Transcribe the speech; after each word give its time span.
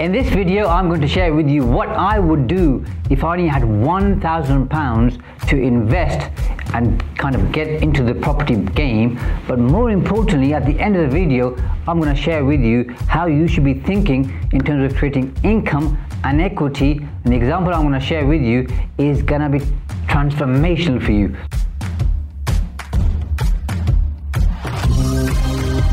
In 0.00 0.12
this 0.12 0.28
video, 0.28 0.66
I'm 0.66 0.88
going 0.88 1.00
to 1.00 1.08
share 1.08 1.32
with 1.32 1.48
you 1.48 1.64
what 1.64 1.88
I 1.88 2.18
would 2.18 2.46
do 2.46 2.84
if 3.08 3.24
I 3.24 3.32
only 3.32 3.48
had 3.48 3.62
£1,000 3.62 5.48
to 5.48 5.56
invest 5.56 6.30
and 6.74 7.02
kind 7.16 7.34
of 7.34 7.50
get 7.50 7.82
into 7.82 8.02
the 8.02 8.12
property 8.12 8.56
game. 8.56 9.18
But 9.48 9.58
more 9.58 9.90
importantly, 9.90 10.52
at 10.52 10.66
the 10.66 10.78
end 10.78 10.96
of 10.96 11.10
the 11.10 11.18
video, 11.18 11.56
I'm 11.88 11.98
going 11.98 12.14
to 12.14 12.20
share 12.20 12.44
with 12.44 12.60
you 12.60 12.94
how 13.08 13.24
you 13.24 13.48
should 13.48 13.64
be 13.64 13.72
thinking 13.72 14.38
in 14.52 14.60
terms 14.60 14.92
of 14.92 14.98
creating 14.98 15.34
income 15.42 15.96
and 16.24 16.42
equity. 16.42 17.00
And 17.24 17.32
the 17.32 17.36
example 17.36 17.72
I'm 17.72 17.88
going 17.88 17.98
to 17.98 18.06
share 18.06 18.26
with 18.26 18.42
you 18.42 18.68
is 18.98 19.22
going 19.22 19.40
to 19.40 19.48
be 19.48 19.64
transformational 20.08 21.02
for 21.02 21.12
you. 21.12 21.34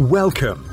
Welcome 0.10 0.73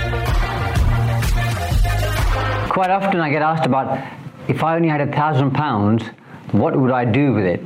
Quite 2.71 2.89
often 2.89 3.19
I 3.19 3.29
get 3.29 3.41
asked 3.41 3.65
about 3.65 4.01
if 4.47 4.63
I 4.63 4.77
only 4.77 4.87
had 4.87 5.01
a 5.01 5.11
thousand 5.11 5.51
pounds, 5.51 6.03
what 6.53 6.73
would 6.73 6.91
I 6.91 7.03
do 7.03 7.33
with 7.33 7.43
it? 7.43 7.65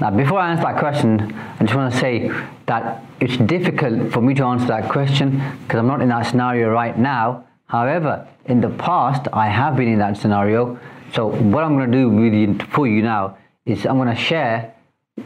Now, 0.00 0.10
before 0.10 0.38
I 0.38 0.52
answer 0.52 0.62
that 0.62 0.78
question, 0.78 1.34
I 1.60 1.64
just 1.64 1.74
want 1.74 1.92
to 1.92 2.00
say 2.00 2.32
that 2.64 3.04
it's 3.20 3.36
difficult 3.36 4.10
for 4.10 4.22
me 4.22 4.32
to 4.36 4.44
answer 4.44 4.68
that 4.68 4.88
question 4.90 5.42
because 5.64 5.80
I'm 5.80 5.86
not 5.86 6.00
in 6.00 6.08
that 6.08 6.22
scenario 6.22 6.70
right 6.70 6.98
now. 6.98 7.44
However, 7.66 8.26
in 8.46 8.62
the 8.62 8.70
past, 8.70 9.28
I 9.34 9.48
have 9.48 9.76
been 9.76 9.88
in 9.88 9.98
that 9.98 10.16
scenario. 10.16 10.80
So, 11.12 11.26
what 11.26 11.62
I'm 11.62 11.76
going 11.76 11.92
to 11.92 11.98
do 11.98 12.66
for 12.68 12.86
you 12.86 13.02
now 13.02 13.36
is 13.66 13.84
I'm 13.84 13.98
going 13.98 14.08
to 14.08 14.16
share, 14.16 14.74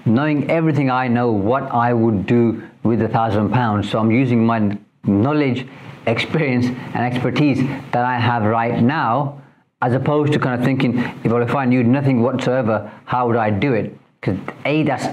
knowing 0.05 0.51
everything 0.51 0.91
I 0.91 1.07
know, 1.07 1.31
what 1.31 1.63
I 1.71 1.93
would 1.93 2.27
do 2.27 2.69
with 2.83 3.01
a 3.03 3.09
thousand 3.09 3.51
pounds. 3.51 3.89
So, 3.89 4.01
I'm 4.01 4.11
using 4.11 4.45
my 4.45 4.77
knowledge 5.05 5.69
experience 6.07 6.67
and 6.67 6.97
expertise 6.97 7.59
that 7.93 8.05
I 8.05 8.19
have 8.19 8.45
right 8.45 8.83
now, 8.83 9.41
as 9.81 9.95
opposed 9.95 10.33
to 10.33 10.39
kind 10.39 10.59
of 10.59 10.65
thinking, 10.65 10.99
if, 10.99 11.33
well, 11.33 11.43
if 11.43 11.55
I 11.55 11.65
knew 11.65 11.83
nothing 11.83 12.23
whatsoever, 12.23 12.91
how 13.05 13.27
would 13.27 13.37
I 13.37 13.51
do 13.51 13.73
it? 13.73 13.99
Because 14.21 14.39
A, 14.65 14.85
that's 14.85 15.07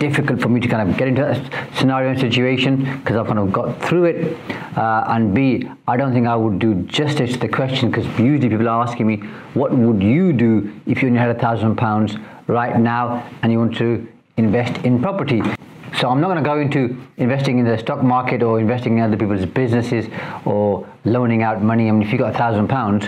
difficult 0.00 0.40
for 0.40 0.48
me 0.48 0.58
to 0.58 0.66
kind 0.66 0.90
of 0.90 0.96
get 0.96 1.06
into 1.06 1.22
that 1.22 1.76
scenario 1.76 2.10
and 2.10 2.18
situation 2.18 2.98
because 2.98 3.16
I've 3.16 3.28
kind 3.28 3.38
of 3.38 3.52
got 3.52 3.80
through 3.80 4.06
it. 4.06 4.36
Uh, 4.76 5.04
and 5.06 5.32
B, 5.32 5.70
I 5.86 5.96
don't 5.96 6.12
think 6.12 6.26
I 6.26 6.34
would 6.34 6.58
do 6.58 6.74
justice 6.82 7.34
to 7.34 7.38
the 7.38 7.48
question 7.48 7.90
because 7.90 8.06
usually 8.18 8.48
people 8.48 8.68
are 8.68 8.82
asking 8.82 9.06
me, 9.06 9.18
what 9.54 9.72
would 9.72 10.02
you 10.02 10.32
do 10.32 10.72
if 10.86 11.02
you 11.02 11.08
only 11.08 11.20
had 11.20 11.30
a 11.30 11.38
thousand 11.38 11.76
pounds 11.76 12.16
right 12.48 12.76
now 12.80 13.24
and 13.42 13.52
you 13.52 13.58
want 13.58 13.76
to 13.76 14.08
invest 14.36 14.84
in 14.84 15.00
property? 15.00 15.40
So 15.96 16.08
I'm 16.08 16.20
not 16.20 16.28
going 16.28 16.42
to 16.42 16.48
go 16.48 16.60
into 16.60 17.00
investing 17.16 17.58
in 17.58 17.64
the 17.64 17.78
stock 17.78 18.02
market 18.02 18.42
or 18.42 18.60
investing 18.60 18.98
in 18.98 19.04
other 19.04 19.16
people's 19.16 19.46
businesses 19.46 20.06
or 20.44 20.86
loaning 21.04 21.42
out 21.42 21.62
money. 21.62 21.88
I 21.88 21.92
mean, 21.92 22.02
if 22.02 22.12
you've 22.12 22.20
got 22.20 22.34
a 22.34 22.38
thousand 22.38 22.68
pounds, 22.68 23.06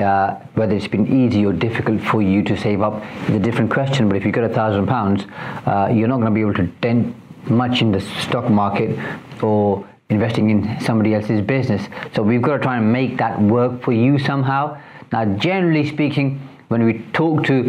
uh, 0.00 0.34
whether 0.54 0.74
it's 0.74 0.88
been 0.88 1.06
easy 1.06 1.44
or 1.46 1.52
difficult 1.52 2.00
for 2.00 2.22
you 2.22 2.42
to 2.42 2.56
save 2.56 2.82
up 2.82 3.02
is 3.28 3.36
a 3.36 3.38
different 3.38 3.70
question. 3.70 4.08
But 4.08 4.16
if 4.16 4.24
you've 4.24 4.34
got 4.34 4.44
a 4.44 4.54
thousand 4.54 4.86
pounds, 4.86 5.24
uh, 5.66 5.90
you're 5.92 6.08
not 6.08 6.16
going 6.16 6.26
to 6.26 6.34
be 6.34 6.40
able 6.40 6.54
to 6.54 6.66
dent 6.80 7.14
much 7.48 7.82
in 7.82 7.92
the 7.92 8.00
stock 8.00 8.50
market 8.50 8.98
or 9.42 9.86
investing 10.08 10.50
in 10.50 10.80
somebody 10.80 11.14
else's 11.14 11.40
business. 11.40 11.86
So 12.14 12.22
we've 12.22 12.42
got 12.42 12.56
to 12.56 12.62
try 12.62 12.78
and 12.78 12.92
make 12.92 13.18
that 13.18 13.40
work 13.40 13.82
for 13.82 13.92
you 13.92 14.18
somehow. 14.18 14.80
Now, 15.12 15.24
generally 15.36 15.86
speaking, 15.86 16.40
when 16.68 16.84
we 16.84 17.04
talk 17.12 17.44
to 17.44 17.64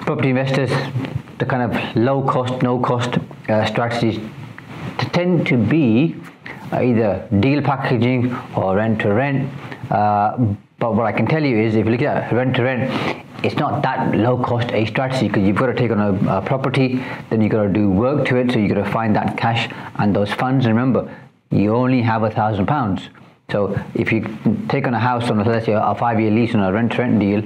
property 0.00 0.30
investors, 0.30 0.70
the 1.38 1.44
kind 1.44 1.72
of 1.72 1.96
low 1.96 2.22
cost, 2.22 2.62
no 2.62 2.78
cost 2.78 3.18
strategies 3.66 4.18
tend 5.12 5.46
to 5.46 5.56
be 5.56 6.16
uh, 6.72 6.80
either 6.80 7.28
deal 7.40 7.62
packaging 7.62 8.34
or 8.56 8.76
rent 8.76 9.00
to 9.00 9.12
rent. 9.12 9.50
Uh, 9.90 10.36
but 10.78 10.94
what 10.94 11.06
I 11.06 11.12
can 11.12 11.26
tell 11.26 11.44
you 11.44 11.56
is 11.58 11.74
if 11.74 11.84
you 11.84 11.92
look 11.92 12.02
at 12.02 12.32
rent 12.32 12.56
to 12.56 12.62
rent, 12.62 12.90
it's 13.44 13.56
not 13.56 13.82
that 13.82 14.14
low 14.14 14.42
cost 14.42 14.72
a 14.72 14.86
strategy 14.86 15.28
because 15.28 15.44
you've 15.46 15.56
got 15.56 15.66
to 15.66 15.74
take 15.74 15.90
on 15.90 16.00
a, 16.00 16.38
a, 16.38 16.42
property, 16.42 17.04
then 17.28 17.40
you've 17.40 17.52
got 17.52 17.64
to 17.64 17.68
do 17.68 17.90
work 17.90 18.26
to 18.26 18.36
it, 18.36 18.52
so 18.52 18.58
you've 18.58 18.72
got 18.72 18.84
to 18.84 18.90
find 18.90 19.14
that 19.16 19.36
cash 19.36 19.68
and 19.96 20.14
those 20.14 20.32
funds. 20.32 20.64
And 20.64 20.74
remember, 20.74 21.14
you 21.50 21.74
only 21.74 22.02
have 22.02 22.22
a 22.22 22.30
thousand 22.30 22.66
pounds. 22.66 23.08
So 23.50 23.78
if 23.94 24.12
you 24.12 24.20
take 24.68 24.86
on 24.86 24.94
a 24.94 24.98
house 24.98 25.28
on, 25.30 25.38
let's 25.44 25.66
say, 25.66 25.72
a 25.72 25.94
five-year 25.94 26.30
lease 26.30 26.54
on 26.54 26.62
a 26.62 26.72
rent-to-rent 26.72 27.18
deal, 27.18 27.42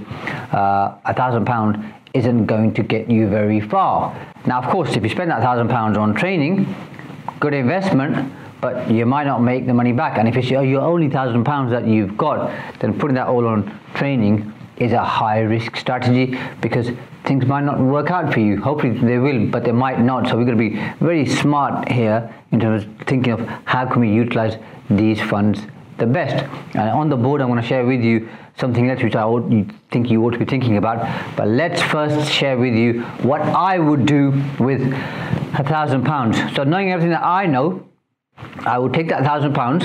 uh, 0.53 0.95
a 1.05 1.15
thousand 1.15 1.47
pound 1.47 1.93
isn't 2.17 2.47
going 2.47 2.73
to 2.75 2.83
get 2.83 3.11
you 3.11 3.29
very 3.29 3.61
far. 3.61 4.15
Now, 4.47 4.61
of 4.63 4.69
course, 4.71 4.97
if 4.97 5.03
you 5.03 5.09
spend 5.09 5.31
that 5.31 5.43
thousand 5.43 5.69
pounds 5.69 5.97
on 5.99 6.15
training, 6.15 6.75
good 7.41 7.55
investment, 7.55 8.33
but 8.61 8.91
you 8.91 9.05
might 9.07 9.27
not 9.27 9.43
make 9.43 9.67
the 9.67 9.75
money 9.75 9.93
back. 9.93 10.19
And 10.19 10.27
if 10.27 10.37
it's 10.37 10.49
your 10.49 10.81
only 10.81 11.09
thousand 11.09 11.45
pounds 11.45 11.71
that 11.71 11.87
you've 11.87 12.17
got, 12.17 12.51
then 12.81 12.99
putting 12.99 13.15
that 13.17 13.29
all 13.29 13.47
on 13.47 13.79
training 13.95 14.53
is 14.79 14.93
a 14.93 15.05
high 15.05 15.41
risk 15.41 15.77
strategy 15.77 16.39
because 16.61 16.91
things 17.25 17.45
might 17.47 17.65
not 17.65 17.79
work 17.79 18.11
out 18.11 18.33
for 18.33 18.41
you. 18.41 18.61
Hopefully 18.61 18.99
they 18.99 19.19
will, 19.19 19.47
but 19.47 19.65
they 19.65 19.73
might 19.73 20.01
not. 20.01 20.29
So 20.29 20.37
we're 20.37 20.45
going 20.45 20.59
to 20.59 20.71
be 20.71 21.05
very 21.05 21.27
smart 21.27 21.91
here 21.91 22.33
in 22.53 22.61
terms 22.61 22.85
of 22.85 23.07
thinking 23.07 23.33
of 23.33 23.41
how 23.65 23.87
can 23.87 24.01
we 24.01 24.11
utilize 24.11 24.57
these 24.89 25.21
funds 25.21 25.61
the 25.99 26.07
best. 26.07 26.45
And 26.75 26.91
on 26.91 27.09
the 27.09 27.17
board, 27.17 27.41
I'm 27.41 27.49
going 27.49 27.61
to 27.61 27.67
share 27.67 27.85
with 27.87 28.03
you 28.03 28.29
something 28.59 28.89
else 28.89 29.03
which 29.03 29.15
I 29.15 29.23
ought, 29.23 29.51
you 29.51 29.69
think 29.91 30.11
you 30.11 30.25
ought 30.25 30.31
to 30.31 30.39
be 30.39 30.45
thinking 30.45 30.77
about. 30.77 31.37
But 31.37 31.49
let's 31.49 31.83
first 31.83 32.31
share 32.31 32.59
with 32.59 32.75
you 32.75 33.03
what 33.23 33.41
I 33.43 33.79
would 33.79 34.07
do 34.07 34.31
with 34.59 34.81
a 34.83 35.65
thousand 35.65 36.05
pounds. 36.05 36.39
So 36.55 36.65
knowing 36.65 36.91
everything 36.91 37.11
that 37.11 37.25
I 37.25 37.47
know, 37.47 37.87
I 38.61 38.79
would 38.79 38.93
take 38.93 39.09
that 39.09 39.23
thousand 39.25 39.55
pounds, 39.55 39.85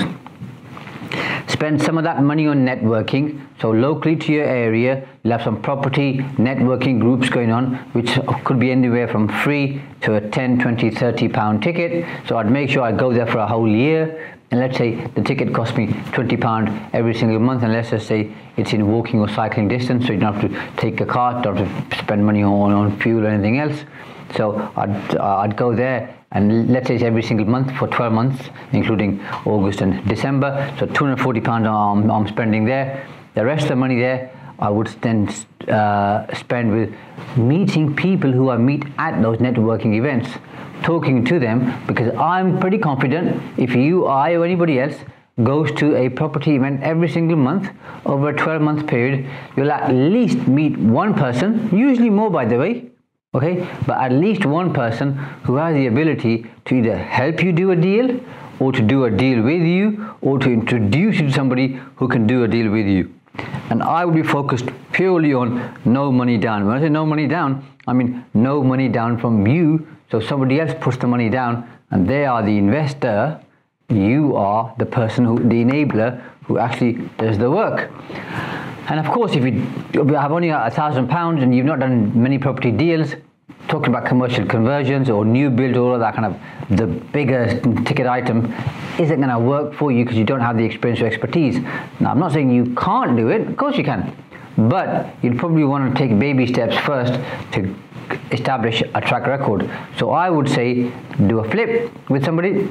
spend 1.48 1.82
some 1.82 1.98
of 1.98 2.04
that 2.04 2.22
money 2.22 2.46
on 2.46 2.64
networking. 2.64 3.46
So 3.60 3.70
locally 3.70 4.16
to 4.16 4.32
your 4.32 4.44
area, 4.44 5.06
you'll 5.22 5.32
have 5.32 5.42
some 5.42 5.62
property 5.62 6.18
networking 6.36 6.98
groups 6.98 7.28
going 7.28 7.52
on, 7.52 7.76
which 7.92 8.18
could 8.44 8.58
be 8.58 8.70
anywhere 8.72 9.06
from 9.06 9.28
free 9.28 9.80
to 10.00 10.16
a 10.16 10.20
10, 10.20 10.58
20, 10.58 10.90
30 10.90 11.28
pound 11.28 11.62
ticket. 11.62 12.04
So 12.26 12.36
I'd 12.38 12.50
make 12.50 12.70
sure 12.70 12.82
I 12.82 12.92
go 12.92 13.12
there 13.12 13.26
for 13.26 13.38
a 13.38 13.46
whole 13.46 13.68
year. 13.68 14.36
And 14.50 14.60
let's 14.60 14.76
say 14.76 15.06
the 15.14 15.22
ticket 15.22 15.54
costs 15.54 15.76
me 15.76 15.94
20 16.12 16.36
pound 16.36 16.68
every 16.92 17.14
single 17.14 17.38
month 17.38 17.62
and 17.62 17.72
let's 17.72 17.90
just 17.90 18.06
say 18.06 18.34
it's 18.56 18.72
in 18.74 18.86
walking 18.90 19.20
or 19.20 19.28
cycling 19.28 19.66
distance 19.68 20.06
so 20.06 20.12
you 20.12 20.18
don't 20.18 20.34
have 20.34 20.50
to 20.50 20.80
take 20.80 21.00
a 21.00 21.06
car 21.06 21.40
don't 21.40 21.56
have 21.56 21.90
to 21.90 21.98
spend 21.98 22.26
money 22.26 22.42
on, 22.42 22.70
on 22.72 23.00
fuel 23.00 23.24
or 23.24 23.28
anything 23.28 23.60
else. 23.60 23.84
So 24.36 24.70
I'd, 24.76 25.16
uh, 25.16 25.38
I'd 25.38 25.56
go 25.56 25.74
there 25.74 26.14
and 26.32 26.70
let's 26.70 26.88
say 26.88 26.96
every 26.96 27.22
single 27.22 27.46
month 27.46 27.74
for 27.78 27.86
12 27.88 28.12
months 28.12 28.50
including 28.72 29.24
August 29.46 29.80
and 29.80 30.06
December. 30.06 30.70
So 30.78 30.84
240 30.84 31.40
pounds 31.40 31.66
I'm, 31.66 32.10
I'm 32.10 32.28
spending 32.28 32.66
there. 32.66 33.06
The 33.34 33.46
rest 33.46 33.62
of 33.62 33.68
the 33.70 33.76
money 33.76 33.98
there 33.98 34.38
I 34.62 34.70
would 34.70 34.86
then 35.02 35.28
uh, 35.68 36.32
spend 36.36 36.72
with 36.72 36.94
meeting 37.36 37.96
people 37.96 38.30
who 38.30 38.50
I 38.50 38.56
meet 38.56 38.84
at 38.96 39.20
those 39.20 39.38
networking 39.38 39.94
events 39.96 40.28
talking 40.84 41.24
to 41.24 41.38
them 41.40 41.84
because 41.86 42.14
I'm 42.16 42.60
pretty 42.60 42.78
confident 42.78 43.42
if 43.58 43.74
you, 43.74 44.06
I, 44.06 44.36
or 44.36 44.44
anybody 44.44 44.78
else 44.78 44.94
goes 45.42 45.72
to 45.72 45.96
a 45.96 46.08
property 46.10 46.54
event 46.54 46.82
every 46.82 47.08
single 47.08 47.36
month 47.36 47.70
over 48.06 48.28
a 48.28 48.36
12 48.36 48.62
month 48.62 48.86
period, 48.86 49.26
you'll 49.56 49.72
at 49.72 49.92
least 49.92 50.46
meet 50.46 50.76
one 50.76 51.14
person, 51.14 51.68
usually 51.76 52.10
more 52.10 52.30
by 52.30 52.44
the 52.44 52.56
way, 52.56 52.90
okay, 53.34 53.66
but 53.86 53.98
at 53.98 54.12
least 54.12 54.46
one 54.46 54.72
person 54.72 55.14
who 55.44 55.56
has 55.56 55.74
the 55.74 55.86
ability 55.86 56.46
to 56.66 56.76
either 56.76 56.96
help 56.96 57.42
you 57.42 57.52
do 57.52 57.72
a 57.72 57.76
deal 57.76 58.20
or 58.60 58.70
to 58.70 58.82
do 58.82 59.06
a 59.06 59.10
deal 59.10 59.42
with 59.42 59.62
you 59.62 60.14
or 60.20 60.38
to 60.38 60.52
introduce 60.52 61.18
you 61.18 61.26
to 61.26 61.32
somebody 61.32 61.80
who 61.96 62.06
can 62.06 62.28
do 62.28 62.44
a 62.44 62.48
deal 62.48 62.70
with 62.70 62.86
you. 62.86 63.12
And 63.70 63.82
I 63.82 64.04
would 64.04 64.14
be 64.14 64.22
focused 64.22 64.66
purely 64.92 65.32
on 65.32 65.78
no 65.84 66.12
money 66.12 66.36
down. 66.36 66.66
When 66.66 66.76
I 66.76 66.80
say 66.80 66.88
no 66.88 67.06
money 67.06 67.26
down, 67.26 67.66
I 67.86 67.92
mean 67.92 68.24
no 68.34 68.62
money 68.62 68.88
down 68.88 69.18
from 69.18 69.46
you 69.46 69.86
so 70.12 70.20
somebody 70.20 70.60
else 70.60 70.74
puts 70.78 70.98
the 70.98 71.06
money 71.06 71.30
down 71.30 71.66
and 71.90 72.06
they 72.06 72.26
are 72.26 72.42
the 72.42 72.58
investor. 72.58 73.40
You 73.88 74.36
are 74.36 74.74
the 74.78 74.84
person 74.84 75.24
who, 75.24 75.38
the 75.38 75.64
enabler 75.64 76.22
who 76.44 76.58
actually 76.58 77.08
does 77.16 77.38
the 77.38 77.50
work. 77.50 77.90
And 78.88 79.00
of 79.00 79.10
course, 79.10 79.32
if 79.32 79.42
you 79.42 80.04
have 80.14 80.32
only 80.32 80.50
a 80.50 80.70
thousand 80.70 81.08
pounds 81.08 81.42
and 81.42 81.54
you've 81.54 81.64
not 81.64 81.80
done 81.80 82.22
many 82.22 82.38
property 82.38 82.70
deals, 82.70 83.14
talking 83.68 83.88
about 83.88 84.06
commercial 84.06 84.44
conversions 84.46 85.08
or 85.08 85.24
new 85.24 85.50
build, 85.50 85.76
all 85.76 85.94
of 85.94 86.00
that 86.00 86.14
kind 86.14 86.26
of 86.26 86.76
the 86.76 86.86
bigger 86.86 87.60
ticket 87.84 88.06
item 88.06 88.52
isn't 88.98 89.18
going 89.20 89.28
to 89.28 89.38
work 89.38 89.74
for 89.74 89.90
you 89.92 90.04
because 90.04 90.18
you 90.18 90.24
don't 90.24 90.40
have 90.40 90.56
the 90.56 90.64
experience 90.64 91.00
or 91.00 91.06
expertise. 91.06 91.58
Now, 92.00 92.10
I'm 92.10 92.18
not 92.18 92.32
saying 92.32 92.50
you 92.50 92.74
can't 92.74 93.16
do 93.16 93.28
it. 93.28 93.48
Of 93.48 93.56
course 93.56 93.76
you 93.76 93.84
can. 93.84 94.12
but 94.56 95.14
you'd 95.22 95.38
probably 95.38 95.64
want 95.64 95.90
to 95.90 95.98
take 95.98 96.18
baby 96.18 96.46
steps 96.46 96.76
first 96.78 97.14
to 97.52 97.74
establish 98.30 98.82
a 98.94 99.00
track 99.00 99.26
record. 99.26 99.68
So 99.98 100.10
I 100.10 100.28
would 100.30 100.48
say 100.48 100.92
do 101.26 101.38
a 101.40 101.50
flip 101.50 101.90
with 102.10 102.24
somebody 102.24 102.70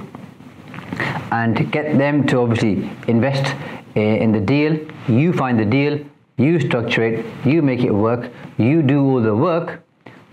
and 1.31 1.71
get 1.71 1.97
them 1.97 2.27
to 2.27 2.39
obviously 2.39 2.89
invest 3.07 3.55
eh, 3.95 3.99
in 3.99 4.31
the 4.31 4.39
deal. 4.39 4.79
You 5.07 5.33
find 5.33 5.59
the 5.59 5.65
deal, 5.65 5.99
you 6.37 6.59
structure 6.59 7.03
it, 7.03 7.25
you 7.45 7.61
make 7.61 7.81
it 7.81 7.91
work, 7.91 8.31
you 8.57 8.81
do 8.81 9.03
all 9.03 9.21
the 9.21 9.35
work, 9.35 9.83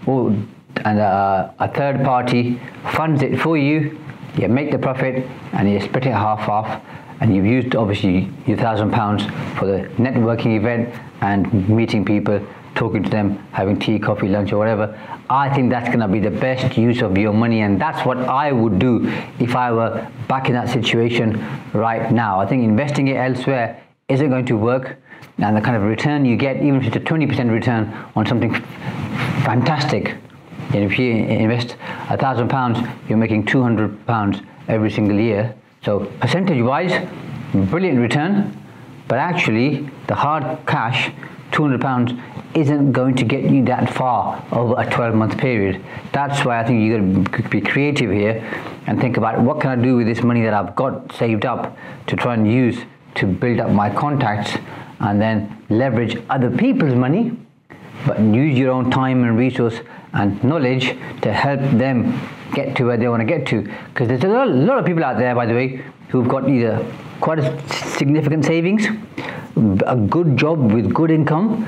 and 0.07 0.99
uh, 0.99 1.51
a 1.59 1.69
third 1.69 2.05
party 2.05 2.61
funds 2.93 3.23
it 3.23 3.41
for 3.41 3.57
you. 3.57 3.99
You 4.37 4.49
make 4.49 4.71
the 4.71 4.79
profit 4.79 5.27
and 5.53 5.71
you 5.71 5.81
split 5.81 6.07
it 6.07 6.13
half 6.13 6.41
half 6.41 6.83
and 7.21 7.35
you've 7.35 7.47
used 7.47 7.75
obviously 7.75 8.31
your 8.47 8.57
thousand 8.57 8.93
pounds 8.93 9.25
for 9.59 9.67
the 9.67 9.89
networking 9.97 10.57
event 10.57 10.95
and 11.21 11.69
meeting 11.69 12.05
people, 12.05 12.41
talking 12.75 13.03
to 13.03 13.11
them, 13.11 13.39
having 13.53 13.79
tea, 13.79 13.99
coffee, 13.99 14.29
lunch, 14.29 14.53
or 14.53 14.59
whatever. 14.59 14.99
I 15.29 15.53
think 15.53 15.71
that's 15.71 15.89
going 15.89 16.01
to 16.01 16.09
be 16.09 16.21
the 16.21 16.31
best 16.31 16.77
use 16.77 17.03
of 17.03 17.19
your 17.19 17.33
money, 17.33 17.61
and 17.61 17.81
that's 17.81 18.07
what 18.07 18.19
I 18.19 18.53
would 18.53 18.79
do 18.79 19.07
if 19.39 19.57
I 19.57 19.73
were 19.73 20.09
back 20.29 20.49
in 20.49 20.55
that 20.55 20.69
situation 20.69 21.45
right 21.75 22.11
now. 22.13 22.41
I 22.41 22.47
think 22.47 22.63
investing 22.63 23.09
it 23.09 23.17
elsewhere 23.17 23.83
isn't 24.09 24.31
going 24.31 24.47
to 24.47 24.57
work, 24.57 24.97
and 25.39 25.57
the 25.57 25.61
kind 25.61 25.77
of 25.77 25.83
return 25.83 26.25
you 26.25 26.37
get, 26.37 26.57
even 26.59 26.77
if 26.77 26.87
it's 26.87 26.97
a 26.97 27.01
20% 27.01 27.51
return 27.51 27.93
on 28.15 28.27
something 28.27 28.55
fantastic, 29.49 30.15
and 30.75 30.85
if 30.85 30.99
you 30.99 31.11
invest 31.11 31.75
a 32.11 32.19
thousand 32.19 32.49
pounds, 32.51 32.79
you're 33.09 33.17
making 33.17 33.47
200 33.47 34.07
pounds 34.07 34.43
every 34.69 34.91
single 34.91 35.19
year. 35.19 35.55
So 35.83 36.01
percentage 36.21 36.63
wise, 36.63 36.93
brilliant 37.55 37.99
return, 37.99 38.55
but 39.09 39.17
actually 39.17 39.89
the 40.07 40.15
hard 40.15 40.45
cash, 40.67 41.11
200 41.53 41.81
pounds, 41.81 42.13
isn't 42.53 42.93
going 42.93 43.15
to 43.15 43.25
get 43.25 43.45
you 43.45 43.65
that 43.65 43.89
far 43.95 44.45
over 44.53 44.75
a 44.77 44.85
12 44.91 45.15
month 45.15 45.39
period. 45.39 45.83
That's 46.13 46.45
why 46.45 46.61
I 46.61 46.65
think 46.67 46.83
you 46.83 46.99
got 47.25 47.43
to 47.43 47.49
be 47.49 47.63
creative 47.63 48.11
here 48.11 48.45
and 48.87 49.01
think 49.01 49.17
about 49.17 49.41
what 49.41 49.63
can 49.63 49.71
I 49.71 49.83
do 49.83 49.97
with 49.97 50.07
this 50.07 50.23
money 50.23 50.43
that 50.43 50.53
I've 50.53 50.77
got 50.77 51.11
saved 51.15 51.47
up 51.47 51.75
to 52.09 52.17
try 52.17 52.35
and 52.35 52.47
use 52.47 52.79
to 53.15 53.25
build 53.27 53.61
up 53.61 53.71
my 53.71 53.89
contacts 53.89 54.59
and 55.01 55.19
then 55.19 55.65
leverage 55.71 56.23
other 56.29 56.51
people's 56.51 56.95
money, 56.95 57.33
but 58.07 58.19
use 58.21 58.59
your 58.59 58.73
own 58.73 58.91
time 58.91 59.25
and 59.25 59.37
resource 59.37 59.81
and 60.13 60.43
knowledge 60.43 60.97
to 61.23 61.33
help 61.33 61.61
them 61.61 62.19
get 62.53 62.77
to 62.77 62.85
where 62.85 62.97
they 62.97 63.09
want 63.09 63.21
to 63.21 63.27
get 63.27 63.47
to. 63.47 63.63
Because 63.63 64.09
there's 64.09 64.25
a 64.25 64.29
lot, 64.29 64.79
of 64.79 64.87
people 64.87 65.05
out 65.05 65.19
there, 65.19 65.35
by 65.35 65.47
the 65.47 65.55
way, 65.55 65.83
who've 66.09 66.29
got 66.29 66.49
either 66.49 66.85
quite 67.21 67.39
a 67.39 67.69
significant 67.97 68.45
savings, 68.45 68.87
a 69.87 69.97
good 69.97 70.37
job 70.37 70.73
with 70.73 70.93
good 70.95 71.11
income, 71.11 71.67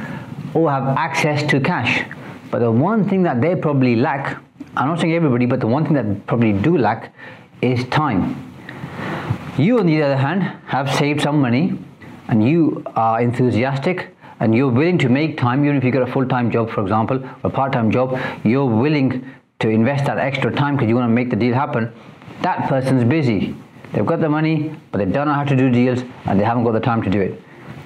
or 0.55 0.71
have 0.71 0.97
access 0.97 1.43
to 1.51 1.61
cash. 1.61 2.05
But 2.51 2.61
the 2.61 2.71
one 2.71 3.09
thing 3.09 3.23
that 3.25 3.41
they 3.41 3.55
probably 3.57 3.97
lack, 3.97 4.43
I'm 4.77 4.89
not 4.89 5.01
saying 5.01 5.15
everybody, 5.15 5.47
but 5.47 5.61
the 5.61 5.67
one 5.67 5.85
thing 5.85 5.95
that 5.95 6.27
probably 6.27 6.53
do 6.53 6.79
lack 6.79 7.15
is 7.63 7.85
time. 7.89 8.47
You, 9.59 9.79
on 9.79 9.87
the 9.87 10.03
other 10.03 10.17
hand, 10.17 10.43
have 10.67 10.93
saved 10.95 11.21
some 11.21 11.41
money 11.41 11.79
and 12.29 12.49
you 12.49 12.83
are 12.97 13.21
enthusiastic 13.21 14.15
and 14.41 14.55
you're 14.55 14.71
willing 14.71 14.99
to 14.99 15.09
make 15.09 15.39
time, 15.39 15.65
even 15.65 15.77
if 15.77 15.85
you've 15.85 15.93
got 15.93 16.09
a 16.09 16.13
full 16.13 16.27
time 16.27 16.51
job, 16.51 16.71
for 16.71 16.81
example, 16.81 17.23
or 17.23 17.37
a 17.45 17.51
part 17.51 17.73
time 17.73 17.91
job, 17.91 18.19
you're 18.43 18.65
willing 18.65 19.31
to 19.61 19.69
invest 19.69 20.07
that 20.07 20.19
extra 20.19 20.51
time 20.51 20.77
because 20.77 20.89
you 20.89 20.97
want 20.97 21.09
to 21.09 21.15
make 21.15 21.31
the 21.31 21.37
deal 21.37 21.55
happen, 21.55 21.93
that 22.41 22.69
person's 22.69 23.05
busy. 23.05 23.55
They've 23.93 24.07
got 24.07 24.21
the 24.21 24.29
money, 24.29 24.75
but 24.91 24.99
they 24.99 25.05
don't 25.05 25.27
know 25.27 25.35
how 25.35 25.45
to 25.45 25.57
do 25.57 25.71
deals 25.71 26.03
and 26.25 26.41
they 26.41 26.45
haven't 26.45 26.65
got 26.65 26.73
the 26.73 26.81
time 26.81 27.03
to 27.03 27.11
do 27.11 27.21
it. 27.21 27.43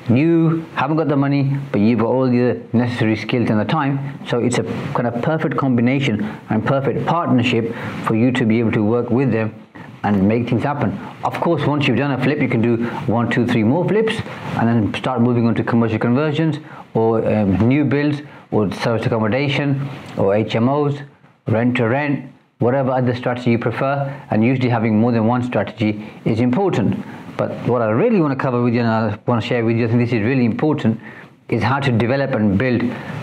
You 0.09 0.67
haven't 0.75 0.99
got 0.99 1.09
the 1.09 1.17
money, 1.17 1.56
but 1.73 1.81
you've 1.81 1.99
got 1.99 2.09
all 2.09 2.27
the 2.31 2.62
necessary 2.73 3.17
skills 3.17 3.49
and 3.49 3.59
the 3.59 3.65
time. 3.65 4.21
So 4.27 4.39
it's 4.39 4.59
a 4.59 4.65
kind 4.95 5.06
of 5.06 5.23
perfect 5.23 5.56
combination 5.56 6.23
and 6.51 6.65
perfect 6.65 7.06
partnership 7.06 7.75
for 8.05 8.15
you 8.15 8.31
to 8.33 8.45
be 8.45 8.61
able 8.61 8.73
to 8.73 8.85
work 8.85 9.11
with 9.11 9.33
them 9.33 9.64
and 10.05 10.29
make 10.29 10.49
things 10.49 10.62
happen. 10.62 10.93
Of 11.25 11.41
course, 11.41 11.67
once 11.67 11.89
you've 11.89 11.97
done 11.97 12.12
a 12.12 12.23
flip, 12.23 12.41
you 12.41 12.49
can 12.49 12.61
do 12.61 12.85
one, 13.06 13.31
two, 13.31 13.47
three 13.47 13.65
more 13.65 13.87
flips 13.89 14.15
and 14.56 14.69
then 14.69 14.95
start 14.95 15.21
moving 15.21 15.47
on 15.47 15.55
to 15.56 15.65
commercial 15.65 15.99
conversions 15.99 16.59
or 16.93 17.27
um, 17.27 17.56
new 17.69 17.85
builds 17.85 18.21
or 18.51 18.71
service 18.73 19.06
accommodation 19.06 19.89
or 20.17 20.35
HMOs 20.35 21.05
rent 21.47 21.77
to 21.79 21.89
rent, 21.89 22.31
whatever 22.59 22.91
other 22.91 23.15
strategy 23.15 23.51
you 23.51 23.59
prefer, 23.59 23.95
and 24.31 24.45
usually 24.45 24.69
having 24.69 24.99
more 24.99 25.12
than 25.12 25.27
one 25.27 25.43
strategy 25.43 26.06
is 26.25 26.41
important. 26.41 27.05
But 27.37 27.51
what 27.67 27.83
I 27.83 27.89
really 27.89 28.21
want 28.21 28.33
to 28.33 28.41
cover 28.41 28.62
with 28.62 28.75
you 28.75 28.81
and 28.81 28.89
I 28.89 29.19
want 29.27 29.43
to 29.43 29.47
share 29.47 29.65
with 29.65 29.77
you, 29.77 29.87
I 29.87 29.89
think 29.89 30.01
this 30.01 30.12
is 30.12 30.23
really 30.23 30.45
important, 30.45 31.01
is 31.49 31.62
how 31.62 31.81
to 31.81 31.91
develop 31.91 32.31
and 32.31 32.56
build 32.56 32.83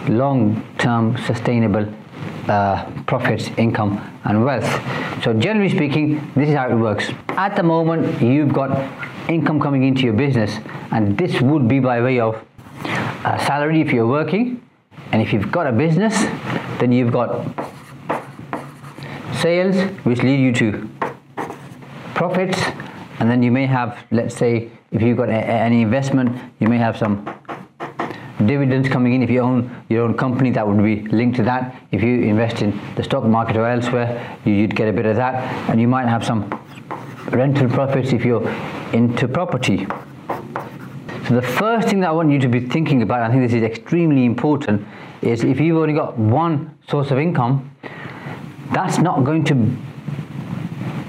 long-term 0.10 1.18
sustainable 1.26 1.88
uh, 2.48 2.90
profits, 3.08 3.50
income, 3.58 4.00
and 4.26 4.44
wealth. 4.44 4.70
So 5.24 5.34
generally 5.34 5.70
speaking, 5.70 6.32
this 6.36 6.50
is 6.50 6.56
how 6.56 6.70
it 6.70 6.76
works. 6.76 7.10
At 7.30 7.56
the 7.56 7.64
moment, 7.64 8.22
you've 8.22 8.54
got 8.54 8.72
income 9.30 9.60
coming 9.60 9.84
into 9.84 10.02
your 10.02 10.14
business, 10.14 10.58
and 10.92 11.18
this 11.18 11.42
would 11.42 11.68
be 11.68 11.80
by 11.80 12.02
way 12.02 12.20
of 12.20 12.44
salary 13.46 13.82
if 13.82 13.92
you're 13.92 14.08
working, 14.08 14.62
and 15.12 15.22
if 15.22 15.32
you've 15.34 15.52
got 15.52 15.68
a 15.68 15.72
business, 15.72 16.16
then 16.80 16.92
you've 16.92 17.12
got 17.12 17.46
sales 19.42 19.76
which 20.04 20.22
lead 20.22 20.40
you 20.40 20.54
to 20.54 20.90
profits 22.14 22.62
and 23.20 23.30
then 23.30 23.42
you 23.42 23.52
may 23.52 23.66
have 23.66 23.98
let's 24.12 24.36
say 24.36 24.70
if 24.92 25.02
you've 25.02 25.18
got 25.18 25.30
a, 25.30 25.34
any 25.34 25.82
investment 25.82 26.30
you 26.60 26.68
may 26.68 26.78
have 26.78 26.96
some 26.96 27.26
dividends 28.48 28.90
coming 28.90 29.14
in. 29.14 29.24
If 29.24 29.30
you 29.30 29.42
own 29.42 29.86
your 29.90 30.04
own 30.04 30.16
company 30.18 30.52
that 30.52 30.68
would 30.68 30.84
be 30.84 31.02
linked 31.16 31.38
to 31.38 31.44
that. 31.44 31.76
If 31.92 32.02
you 32.02 32.22
invest 32.22 32.62
in 32.62 32.80
the 32.96 33.04
stock 33.04 33.24
market 33.24 33.58
or 33.58 33.68
elsewhere 33.68 34.38
you'd 34.46 34.76
get 34.76 34.88
a 34.88 34.94
bit 34.94 35.06
of 35.06 35.16
that. 35.16 35.36
And 35.70 35.80
you 35.80 35.88
might 35.88 36.08
have 36.08 36.26
some 36.26 36.50
rental 37.30 37.70
profits 37.70 38.14
if 38.14 38.26
you're 38.26 38.48
into 38.94 39.28
property. 39.28 39.88
So 41.28 41.36
the 41.36 41.42
first 41.42 41.88
thing 41.88 42.02
that 42.02 42.10
I 42.10 42.12
want 42.12 42.32
you 42.32 42.40
to 42.40 42.48
be 42.48 42.60
thinking 42.60 43.02
about 43.02 43.22
I 43.22 43.30
think 43.30 43.44
this 43.44 43.54
is 43.54 43.64
extremely 43.64 44.26
important 44.26 44.86
is 45.22 45.44
if 45.44 45.60
you've 45.60 45.78
only 45.78 45.94
got 45.94 46.18
one 46.18 46.78
source 46.90 47.12
of 47.12 47.20
income 47.20 47.72
that's 48.72 48.98
not 48.98 49.24
going 49.26 49.44
to 49.44 49.78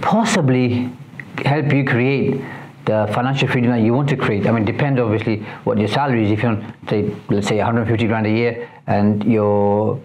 possibly 0.01 0.91
help 1.45 1.73
you 1.73 1.85
create 1.85 2.41
the 2.85 3.09
financial 3.15 3.49
freedom 3.49 3.71
that 3.71 3.81
you 3.81 3.93
want 3.93 4.09
to 4.09 4.17
create. 4.17 4.47
I 4.47 4.53
mean, 4.53 4.65
depends 4.65 5.01
obviously 5.01 5.41
what 5.65 5.79
your 5.79 5.89
salary 5.89 6.25
is. 6.25 6.33
If 6.33 6.43
you're 6.43 6.61
say, 6.89 7.15
let's 7.29 7.47
say 7.47 7.57
150 7.59 8.07
grand 8.07 8.27
a 8.27 8.31
year, 8.31 8.69
and 8.87 9.23
your 9.25 10.01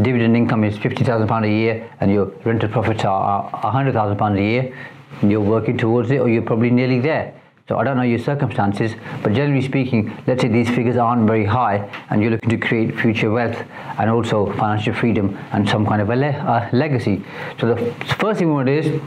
dividend 0.00 0.36
income 0.36 0.64
is 0.64 0.76
50,000 0.78 1.26
pound 1.26 1.44
a 1.44 1.48
year, 1.48 1.90
and 2.00 2.10
your 2.10 2.26
rental 2.44 2.68
profits 2.68 3.04
are 3.04 3.50
100,000 3.50 4.16
pounds 4.16 4.38
a 4.38 4.42
year, 4.42 4.76
you're 5.22 5.40
working 5.40 5.78
towards 5.78 6.10
it, 6.10 6.18
or 6.18 6.28
you're 6.28 6.42
probably 6.42 6.70
nearly 6.70 7.00
there. 7.00 7.34
So 7.68 7.78
I 7.78 7.84
don't 7.84 7.96
know 7.96 8.02
your 8.02 8.18
circumstances, 8.18 8.92
but 9.22 9.32
generally 9.32 9.62
speaking, 9.62 10.12
let's 10.26 10.42
say 10.42 10.48
these 10.48 10.68
figures 10.68 10.96
aren't 10.96 11.26
very 11.26 11.44
high 11.44 11.88
and 12.10 12.20
you're 12.20 12.32
looking 12.32 12.50
to 12.50 12.58
create 12.58 12.98
future 12.98 13.30
wealth 13.30 13.56
and 13.98 14.10
also 14.10 14.52
financial 14.54 14.92
freedom 14.92 15.38
and 15.52 15.66
some 15.66 15.86
kind 15.86 16.02
of 16.02 16.10
a 16.10 16.16
le 16.16 16.68
legacy. 16.72 17.24
So 17.60 17.72
the 17.72 17.94
first 18.16 18.40
thing 18.40 18.48
we 18.48 18.54
want 18.54 18.66
to 18.66 18.82
do 18.82 18.88
is 18.88 19.02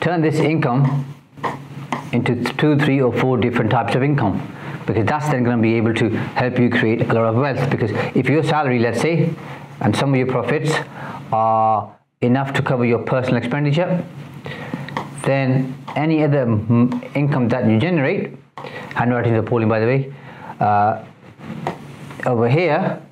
turn 0.00 0.20
this 0.20 0.36
income 0.36 1.15
into 2.12 2.42
two, 2.54 2.78
three 2.78 3.00
or 3.00 3.12
four 3.12 3.36
different 3.38 3.70
types 3.70 3.94
of 3.94 4.02
income 4.02 4.40
because 4.86 5.04
that's 5.06 5.28
then 5.28 5.42
going 5.42 5.56
to 5.56 5.62
be 5.62 5.74
able 5.74 5.92
to 5.94 6.08
help 6.10 6.58
you 6.58 6.70
create 6.70 7.02
a 7.02 7.12
lot 7.12 7.24
of 7.24 7.34
wealth 7.34 7.70
because 7.70 7.90
if 8.14 8.28
your 8.28 8.42
salary, 8.42 8.78
let's 8.78 9.00
say, 9.00 9.34
and 9.80 9.94
some 9.94 10.12
of 10.12 10.16
your 10.16 10.28
profits 10.28 10.72
are 11.32 11.94
enough 12.20 12.52
to 12.54 12.62
cover 12.62 12.84
your 12.84 13.00
personal 13.00 13.36
expenditure, 13.36 14.04
then 15.22 15.76
any 15.96 16.22
other 16.22 16.42
income 17.14 17.48
that 17.48 17.68
you 17.68 17.78
generate, 17.78 18.32
handwriting 18.94 19.34
is 19.34 19.40
appalling 19.40 19.68
by 19.68 19.80
the 19.80 19.86
way, 19.86 20.14
uh, 20.60 21.04
over 22.24 22.48
here, 22.48 23.02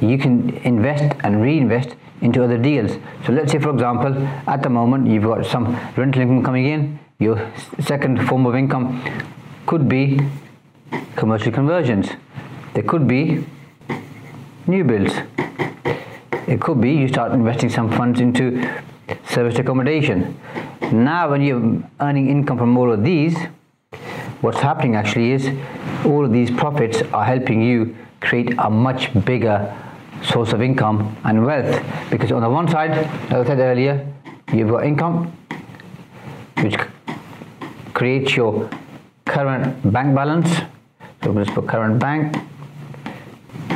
you 0.00 0.18
can 0.18 0.50
invest 0.58 1.16
and 1.24 1.40
reinvest 1.40 1.96
into 2.20 2.44
other 2.44 2.58
deals. 2.58 2.92
So 3.24 3.32
let's 3.32 3.52
say 3.52 3.58
for 3.58 3.70
example, 3.70 4.16
at 4.46 4.62
the 4.62 4.70
moment 4.70 5.06
you've 5.06 5.24
got 5.24 5.46
some 5.46 5.74
rental 5.96 6.22
income 6.22 6.42
coming 6.44 6.66
in, 6.66 6.98
your 7.18 7.50
second 7.80 8.26
form 8.28 8.44
of 8.46 8.54
income 8.54 9.02
could 9.66 9.88
be 9.88 10.20
commercial 11.16 11.50
conversions. 11.50 12.08
There 12.74 12.82
could 12.82 13.08
be 13.08 13.44
new 14.66 14.84
builds. 14.84 15.14
It 16.46 16.60
could 16.60 16.80
be 16.80 16.92
you 16.92 17.08
start 17.08 17.32
investing 17.32 17.70
some 17.70 17.90
funds 17.90 18.20
into 18.20 18.62
service 19.28 19.58
accommodation. 19.58 20.38
Now 20.92 21.30
when 21.30 21.42
you're 21.42 21.82
earning 22.00 22.28
income 22.28 22.58
from 22.58 22.76
all 22.76 22.92
of 22.92 23.02
these, 23.02 23.36
what's 24.42 24.60
happening 24.60 24.94
actually 24.94 25.32
is 25.32 25.50
all 26.04 26.24
of 26.24 26.32
these 26.32 26.50
profits 26.50 27.02
are 27.12 27.24
helping 27.24 27.62
you 27.62 27.96
create 28.20 28.54
a 28.58 28.68
much 28.70 29.12
bigger 29.24 29.74
source 30.22 30.52
of 30.52 30.60
income 30.60 31.16
and 31.24 31.44
wealth. 31.44 31.82
Because 32.10 32.30
on 32.30 32.42
the 32.42 32.50
one 32.50 32.68
side, 32.68 32.90
as 32.90 33.32
I 33.32 33.44
said 33.44 33.58
earlier, 33.58 34.06
you've 34.52 34.68
got 34.68 34.84
income, 34.84 35.32
which 36.58 36.76
creates 37.96 38.36
your 38.36 38.68
current 39.24 39.90
bank 39.90 40.14
balance. 40.14 40.50
So 41.24 41.30
let's 41.30 41.50
put 41.50 41.66
current 41.66 41.98
bank, 41.98 42.36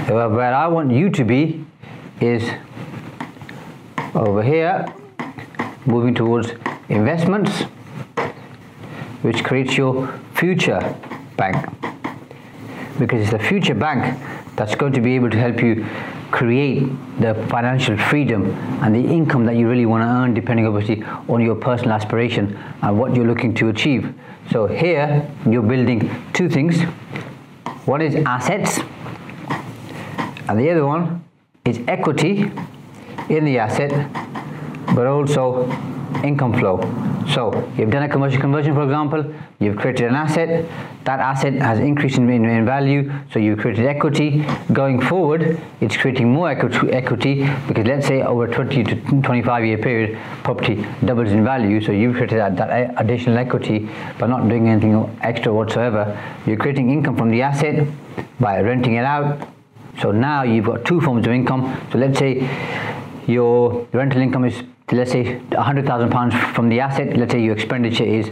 where 0.08 0.54
I 0.54 0.66
want 0.66 0.92
you 0.92 1.08
to 1.08 1.24
be 1.24 1.64
is 2.20 2.42
over 4.14 4.42
here, 4.42 4.86
moving 5.86 6.14
towards 6.14 6.52
investments, 6.90 7.62
which 9.22 9.42
creates 9.42 9.78
your 9.78 10.20
future 10.34 10.94
bank. 11.38 11.56
Because 12.98 13.22
it's 13.22 13.30
the 13.30 13.38
future 13.38 13.74
bank 13.74 14.20
that's 14.54 14.74
going 14.74 14.92
to 14.92 15.00
be 15.00 15.14
able 15.14 15.30
to 15.30 15.38
help 15.38 15.62
you 15.62 15.86
create 16.30 16.82
the 17.20 17.34
financial 17.48 17.96
freedom 17.96 18.50
and 18.82 18.94
the 18.94 19.00
income 19.00 19.44
that 19.46 19.56
you 19.56 19.68
really 19.68 19.86
want 19.86 20.02
to 20.02 20.08
earn 20.08 20.34
depending 20.34 20.66
obviously 20.66 21.02
on 21.28 21.40
your 21.40 21.54
personal 21.54 21.92
aspiration 21.92 22.56
and 22.82 22.98
what 22.98 23.14
you're 23.14 23.26
looking 23.26 23.54
to 23.54 23.68
achieve. 23.68 24.14
So 24.50 24.66
here 24.66 25.28
you're 25.48 25.62
building 25.62 26.10
two 26.32 26.48
things. 26.48 26.82
One 27.84 28.00
is 28.00 28.14
assets 28.26 28.80
and 30.48 30.58
the 30.58 30.70
other 30.70 30.86
one 30.86 31.24
is 31.64 31.80
equity 31.86 32.50
in 33.28 33.44
the 33.44 33.58
asset 33.58 33.90
but 34.94 35.06
also 35.06 35.70
income 36.24 36.58
flow. 36.58 37.09
So 37.34 37.72
you've 37.76 37.90
done 37.90 38.02
a 38.02 38.08
commercial 38.08 38.40
conversion, 38.40 38.74
for 38.74 38.82
example, 38.82 39.24
you've 39.60 39.76
created 39.76 40.08
an 40.08 40.16
asset, 40.16 40.68
that 41.04 41.20
asset 41.20 41.54
has 41.54 41.78
increased 41.78 42.18
in, 42.18 42.28
in, 42.28 42.64
value, 42.64 43.12
so 43.32 43.38
you've 43.38 43.60
created 43.60 43.86
equity. 43.86 44.44
Going 44.72 45.00
forward, 45.00 45.60
it's 45.80 45.96
creating 45.96 46.32
more 46.32 46.50
equity, 46.50 46.90
equity 46.90 47.48
because 47.68 47.86
let's 47.86 48.06
say 48.08 48.22
over 48.22 48.46
a 48.46 48.52
20 48.52 48.82
to 48.82 49.22
25 49.22 49.64
year 49.64 49.78
period, 49.78 50.18
property 50.42 50.84
doubles 51.04 51.30
in 51.30 51.44
value, 51.44 51.80
so 51.80 51.92
you've 51.92 52.16
created 52.16 52.38
that, 52.38 52.56
that 52.56 53.00
additional 53.00 53.38
equity 53.38 53.88
by 54.18 54.26
not 54.26 54.48
doing 54.48 54.68
anything 54.68 55.18
extra 55.22 55.54
whatsoever. 55.54 56.18
You're 56.46 56.56
creating 56.56 56.90
income 56.90 57.16
from 57.16 57.30
the 57.30 57.42
asset 57.42 57.86
by 58.40 58.60
renting 58.60 58.94
it 58.94 59.04
out. 59.04 59.48
So 60.00 60.10
now 60.10 60.42
you've 60.42 60.66
got 60.66 60.84
two 60.84 61.00
forms 61.00 61.26
of 61.26 61.32
income. 61.32 61.80
So 61.92 61.98
let's 61.98 62.18
say 62.18 62.48
your 63.28 63.86
rental 63.92 64.20
income 64.20 64.44
is 64.46 64.62
let's 64.92 65.12
say 65.12 65.38
100,000 65.38 66.10
pounds 66.10 66.34
from 66.54 66.68
the 66.68 66.80
asset, 66.80 67.16
let's 67.16 67.32
say 67.32 67.42
your 67.42 67.54
expenditure 67.54 68.04
is 68.04 68.30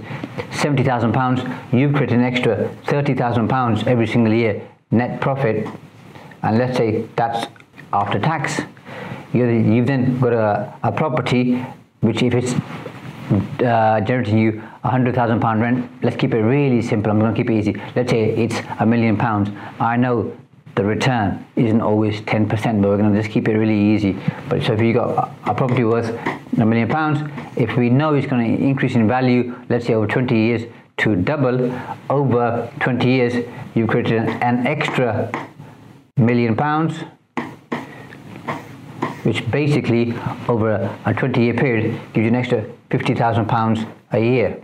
70,000 0.50 1.12
pounds, 1.12 1.40
you've 1.72 1.94
created 1.94 2.18
an 2.18 2.24
extra 2.24 2.68
30,000 2.86 3.48
pounds 3.48 3.84
every 3.86 4.06
single 4.06 4.32
year 4.32 4.66
net 4.90 5.20
profit, 5.20 5.66
and 6.42 6.58
let's 6.58 6.76
say 6.76 7.06
that's 7.16 7.46
after 7.92 8.18
tax. 8.18 8.60
you 9.32 9.44
have 9.44 9.86
then 9.86 10.18
got 10.18 10.32
a, 10.32 10.74
a, 10.82 10.92
property 10.92 11.64
which, 12.00 12.22
if 12.22 12.34
it's 12.34 12.54
uh, 13.62 14.00
generating 14.00 14.38
you 14.38 14.52
100,000 14.82 15.40
pound 15.40 15.60
rent, 15.60 15.90
let's 16.02 16.16
keep 16.16 16.32
it 16.32 16.40
really 16.40 16.80
simple. 16.80 17.10
I'm 17.10 17.18
going 17.18 17.34
to 17.34 17.36
keep 17.36 17.50
it 17.50 17.58
easy. 17.58 17.74
Let's 17.94 18.10
say 18.10 18.30
it's 18.30 18.56
a 18.80 18.86
million 18.86 19.16
pounds. 19.16 19.50
I 19.78 19.96
know 19.96 20.34
the 20.78 20.84
return 20.84 21.44
isn't 21.56 21.80
always 21.80 22.20
10%, 22.20 22.48
but 22.80 22.88
we're 22.88 22.96
going 22.96 23.12
to 23.12 23.20
just 23.20 23.32
keep 23.32 23.48
it 23.48 23.58
really 23.58 23.76
easy. 23.76 24.16
But 24.48 24.62
so 24.62 24.74
if 24.74 24.80
you 24.80 24.94
got 24.94 25.34
a 25.44 25.52
property 25.52 25.82
worth 25.82 26.08
a 26.56 26.64
million 26.64 26.88
pounds, 26.88 27.18
if 27.56 27.76
we 27.76 27.90
know 27.90 28.14
it's 28.14 28.28
going 28.28 28.56
to 28.56 28.62
increase 28.62 28.94
in 28.94 29.08
value, 29.08 29.56
let's 29.68 29.86
say 29.86 29.94
over 29.94 30.06
20 30.06 30.36
years 30.36 30.62
to 30.98 31.16
double, 31.16 31.76
over 32.08 32.72
20 32.78 33.08
years, 33.08 33.44
you've 33.74 33.88
created 33.88 34.22
an 34.22 34.68
extra 34.68 35.32
million 36.16 36.54
pounds, 36.54 37.00
which 39.24 39.50
basically 39.50 40.14
over 40.48 40.96
a 41.06 41.12
20 41.12 41.42
year 41.42 41.54
period 41.54 42.00
gives 42.12 42.22
you 42.22 42.28
an 42.28 42.36
extra 42.36 42.64
50,000 42.90 43.46
pounds 43.46 43.80
a 44.12 44.20
year. 44.20 44.62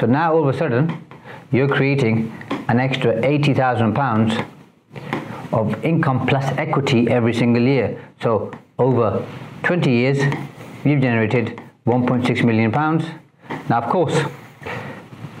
So 0.00 0.06
now 0.06 0.34
all 0.34 0.48
of 0.48 0.52
a 0.52 0.58
sudden, 0.58 1.06
you're 1.52 1.68
creating 1.68 2.32
an 2.66 2.80
extra 2.80 3.24
80,000 3.24 3.94
pounds 3.94 4.34
of 5.52 5.84
income 5.84 6.26
plus 6.26 6.44
equity 6.56 7.08
every 7.08 7.34
single 7.34 7.62
year. 7.62 8.00
So 8.20 8.50
over 8.78 9.26
20 9.62 9.90
years, 9.90 10.18
we've 10.84 11.00
generated 11.00 11.60
1.6 11.86 12.44
million 12.44 12.72
pounds. 12.72 13.04
Now, 13.68 13.80
of 13.82 13.90
course, 13.90 14.18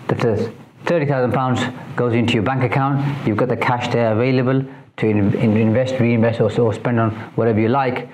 the 0.08 0.52
30,000 0.84 1.32
pounds 1.32 1.60
goes 1.96 2.14
into 2.14 2.34
your 2.34 2.42
bank 2.42 2.62
account. 2.62 3.26
You've 3.26 3.36
got 3.36 3.48
the 3.48 3.56
cash 3.56 3.88
there 3.92 4.12
available 4.12 4.64
to 4.98 5.06
invest, 5.06 5.98
reinvest, 5.98 6.40
or, 6.40 6.60
or 6.60 6.74
spend 6.74 7.00
on 7.00 7.10
whatever 7.36 7.60
you 7.60 7.68
like. 7.68 8.08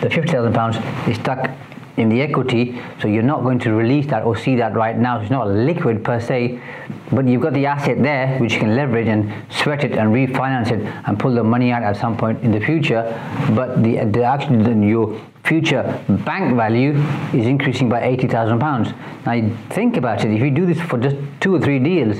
The 0.00 0.10
50,000 0.10 0.52
pounds 0.52 0.76
is 1.08 1.16
stuck 1.16 1.50
in 1.96 2.08
the 2.08 2.20
equity, 2.20 2.78
so 3.00 3.08
you're 3.08 3.22
not 3.22 3.42
going 3.42 3.58
to 3.58 3.72
release 3.72 4.06
that 4.06 4.22
or 4.22 4.36
see 4.36 4.54
that 4.56 4.74
right 4.74 4.98
now. 4.98 5.18
It's 5.20 5.30
not 5.30 5.48
liquid 5.48 6.04
per 6.04 6.20
se, 6.20 6.60
but 7.10 7.26
you've 7.26 7.40
got 7.40 7.54
the 7.54 7.66
asset 7.66 8.02
there 8.02 8.38
which 8.38 8.54
you 8.54 8.60
can 8.60 8.76
leverage 8.76 9.06
and 9.06 9.32
sweat 9.50 9.82
it 9.82 9.92
and 9.92 10.12
refinance 10.12 10.70
it 10.70 10.80
and 11.06 11.18
pull 11.18 11.34
the 11.34 11.42
money 11.42 11.72
out 11.72 11.82
at 11.82 11.96
some 11.96 12.16
point 12.16 12.42
in 12.42 12.52
the 12.52 12.60
future. 12.60 13.02
But 13.54 13.82
the, 13.82 14.04
the 14.04 14.24
actually 14.24 14.86
your 14.86 15.18
future 15.44 16.02
bank 16.26 16.54
value 16.56 16.92
is 17.32 17.46
increasing 17.46 17.88
by 17.88 18.02
eighty 18.02 18.26
thousand 18.26 18.58
pounds. 18.58 18.92
Now 19.24 19.56
think 19.70 19.96
about 19.96 20.24
it. 20.24 20.32
If 20.32 20.40
you 20.40 20.50
do 20.50 20.66
this 20.66 20.80
for 20.80 20.98
just 20.98 21.16
two 21.40 21.54
or 21.54 21.60
three 21.60 21.78
deals, 21.78 22.18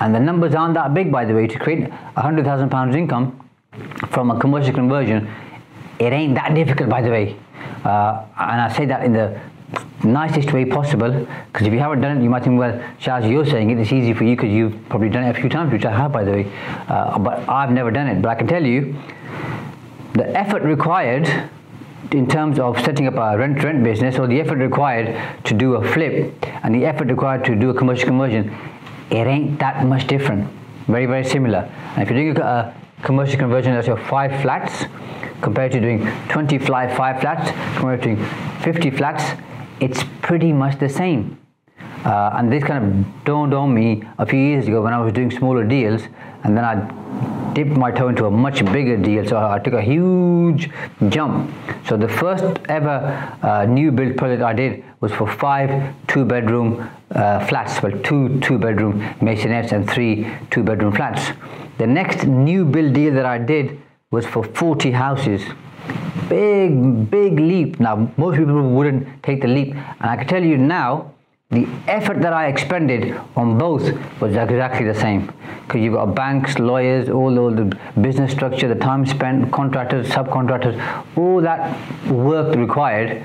and 0.00 0.12
the 0.12 0.18
numbers 0.18 0.56
aren't 0.56 0.74
that 0.74 0.92
big, 0.92 1.12
by 1.12 1.24
the 1.24 1.34
way, 1.34 1.46
to 1.46 1.58
create 1.58 1.88
hundred 2.16 2.44
thousand 2.44 2.70
pounds 2.70 2.96
income 2.96 3.48
from 4.10 4.32
a 4.32 4.40
commercial 4.40 4.74
conversion, 4.74 5.30
it 6.00 6.12
ain't 6.12 6.34
that 6.34 6.54
difficult, 6.54 6.88
by 6.88 7.00
the 7.00 7.10
way. 7.10 7.36
Uh, 7.84 8.24
and 8.38 8.60
I 8.60 8.72
say 8.72 8.86
that 8.86 9.04
in 9.04 9.12
the 9.12 9.38
nicest 10.02 10.52
way 10.52 10.64
possible 10.64 11.10
because 11.52 11.66
if 11.66 11.72
you 11.72 11.78
haven't 11.78 12.00
done 12.00 12.18
it 12.18 12.22
you 12.22 12.30
might 12.30 12.44
think 12.44 12.58
well 12.58 12.72
Shaz 13.00 13.28
you're 13.28 13.46
saying 13.46 13.70
it 13.70 13.78
it's 13.78 13.92
easy 13.92 14.12
for 14.12 14.24
you 14.24 14.36
because 14.36 14.50
you've 14.50 14.88
probably 14.88 15.08
done 15.08 15.24
it 15.24 15.36
a 15.36 15.40
few 15.40 15.48
times 15.48 15.72
which 15.72 15.84
I 15.84 15.90
have 15.90 16.12
by 16.12 16.24
the 16.24 16.30
way. 16.30 16.52
Uh, 16.88 17.18
but 17.18 17.48
I've 17.48 17.70
never 17.70 17.90
done 17.90 18.06
it. 18.08 18.22
But 18.22 18.28
I 18.30 18.34
can 18.34 18.46
tell 18.46 18.64
you 18.64 18.94
the 20.14 20.28
effort 20.36 20.62
required 20.62 21.50
in 22.12 22.28
terms 22.28 22.58
of 22.58 22.78
setting 22.80 23.06
up 23.06 23.14
a 23.14 23.36
rent 23.38 23.62
rent 23.64 23.82
business 23.82 24.18
or 24.18 24.26
the 24.26 24.40
effort 24.40 24.58
required 24.58 25.16
to 25.44 25.54
do 25.54 25.74
a 25.74 25.92
flip 25.92 26.34
and 26.62 26.74
the 26.74 26.84
effort 26.84 27.08
required 27.08 27.44
to 27.46 27.54
do 27.56 27.70
a 27.70 27.74
commercial 27.74 28.06
conversion 28.06 28.54
it 29.10 29.26
ain't 29.26 29.58
that 29.58 29.84
much 29.86 30.06
different. 30.06 30.48
Very 30.86 31.06
very 31.06 31.24
similar. 31.24 31.70
And 31.94 32.02
if 32.02 32.10
you're 32.10 32.32
doing 32.32 32.44
a, 32.44 32.74
commercial 33.02 33.38
conversion 33.38 33.74
that's 33.74 33.86
your 33.86 33.98
five 33.98 34.40
flats 34.40 34.84
compared 35.46 35.72
to 35.72 35.80
doing 35.80 36.00
20 36.28 36.58
fly 36.58 36.84
five 36.96 37.20
flats 37.20 37.50
compared 37.78 38.02
to 38.02 38.14
doing 38.14 38.28
50 38.62 38.90
flats 38.90 39.24
it's 39.80 40.04
pretty 40.22 40.52
much 40.52 40.78
the 40.78 40.88
same. 40.88 41.38
Uh, 42.04 42.30
and 42.34 42.52
this 42.52 42.62
kind 42.62 42.84
of 42.84 43.24
dawned 43.24 43.54
on 43.54 43.72
me 43.72 44.02
a 44.18 44.26
few 44.26 44.38
years 44.38 44.68
ago 44.68 44.82
when 44.82 44.92
I 44.92 45.00
was 45.00 45.12
doing 45.12 45.30
smaller 45.30 45.64
deals 45.64 46.02
and 46.42 46.56
then 46.56 46.64
I 46.64 46.74
dipped 47.54 47.76
my 47.76 47.90
toe 47.90 48.08
into 48.08 48.26
a 48.26 48.30
much 48.30 48.64
bigger 48.72 48.96
deal 48.96 49.26
so 49.26 49.38
I 49.38 49.58
took 49.58 49.74
a 49.74 49.80
huge 49.80 50.70
jump. 51.08 51.50
So 51.86 51.96
the 51.96 52.08
first 52.08 52.44
ever 52.68 52.96
uh, 53.42 53.64
new 53.64 53.90
build 53.90 54.16
project 54.16 54.42
I 54.42 54.52
did 54.52 54.84
was 55.00 55.12
for 55.12 55.26
five 55.26 55.94
two 56.08 56.24
bedroom 56.24 56.90
uh, 57.10 57.46
flats 57.46 57.82
well 57.82 57.98
two 58.02 58.38
two 58.40 58.58
bedroom 58.58 59.00
maisonettes 59.20 59.72
and 59.72 59.88
three 59.88 60.26
two 60.50 60.62
bedroom 60.62 60.92
flats. 60.92 61.32
The 61.78 61.86
next 61.86 62.24
new 62.26 62.64
build 62.64 62.92
deal 62.92 63.14
that 63.14 63.26
I 63.26 63.38
did 63.38 63.80
was 64.14 64.24
for 64.24 64.44
40 64.44 64.92
houses. 64.92 65.42
Big, 66.28 67.10
big 67.10 67.38
leap. 67.38 67.80
Now, 67.80 68.10
most 68.16 68.38
people 68.38 68.70
wouldn't 68.70 69.22
take 69.22 69.42
the 69.42 69.48
leap. 69.48 69.74
And 69.74 70.08
I 70.12 70.16
can 70.16 70.26
tell 70.26 70.42
you 70.42 70.56
now, 70.56 71.10
the 71.50 71.66
effort 71.86 72.20
that 72.22 72.32
I 72.32 72.46
expended 72.46 73.20
on 73.36 73.58
both 73.58 73.82
was 74.20 74.34
exactly 74.34 74.86
the 74.86 74.94
same. 74.94 75.32
Because 75.62 75.80
you've 75.80 75.94
got 75.94 76.14
banks, 76.14 76.58
lawyers, 76.58 77.08
all, 77.08 77.38
all 77.38 77.50
the 77.50 77.66
business 78.00 78.32
structure, 78.32 78.68
the 78.68 78.80
time 78.90 79.04
spent, 79.06 79.52
contractors, 79.52 80.08
subcontractors, 80.08 80.76
all 81.16 81.40
that 81.40 81.60
work 82.08 82.56
required, 82.56 83.24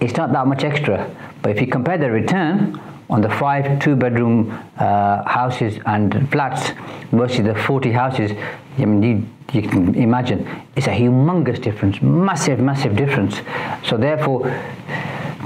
it's 0.00 0.16
not 0.16 0.32
that 0.32 0.46
much 0.46 0.64
extra. 0.64 0.98
But 1.42 1.52
if 1.52 1.60
you 1.60 1.66
compare 1.66 1.98
the 1.98 2.10
return 2.10 2.80
on 3.08 3.20
the 3.20 3.30
five 3.30 3.80
two 3.80 3.96
bedroom 3.96 4.50
uh, 4.78 5.22
houses 5.24 5.78
and 5.86 6.30
flats 6.30 6.72
versus 7.12 7.44
the 7.44 7.54
40 7.54 7.92
houses, 7.92 8.32
I 8.78 8.84
mean, 8.84 9.02
you, 9.02 9.60
you 9.60 9.68
can 9.68 9.94
imagine 9.94 10.48
it's 10.74 10.86
a 10.86 10.90
humongous 10.90 11.62
difference, 11.62 12.02
massive, 12.02 12.58
massive 12.58 12.96
difference. 12.96 13.40
So, 13.84 13.96
therefore, 13.96 14.42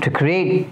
to 0.02 0.10
create 0.10 0.68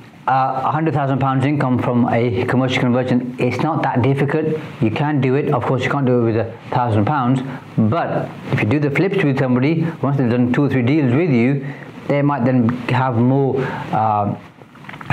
thousand 0.92 1.20
pounds 1.20 1.44
income 1.44 1.78
from 1.78 2.08
a 2.08 2.44
commercial 2.46 2.80
conversion, 2.80 3.36
it's 3.38 3.62
not 3.62 3.82
that 3.82 4.02
difficult. 4.02 4.46
You 4.80 4.90
can 4.90 5.20
do 5.20 5.34
it. 5.36 5.52
Of 5.52 5.64
course, 5.64 5.84
you 5.84 5.90
can't 5.90 6.06
do 6.06 6.20
it 6.20 6.24
with 6.24 6.36
a 6.36 6.52
thousand 6.70 7.04
pounds. 7.06 7.40
But 7.76 8.28
if 8.52 8.60
you 8.60 8.66
do 8.66 8.78
the 8.78 8.90
flips 8.90 9.22
with 9.24 9.38
somebody, 9.38 9.86
once 10.02 10.18
they've 10.18 10.30
done 10.30 10.52
two 10.52 10.64
or 10.64 10.68
three 10.68 10.82
deals 10.82 11.14
with 11.14 11.30
you, 11.30 11.66
they 12.08 12.22
might 12.22 12.44
then 12.44 12.68
have 12.88 13.16
more. 13.16 13.60
Uh, 13.92 14.38